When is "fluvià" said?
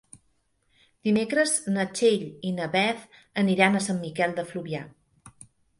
4.53-4.87